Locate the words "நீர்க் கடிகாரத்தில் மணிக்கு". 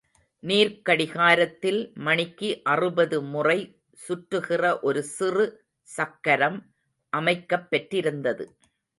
0.43-2.61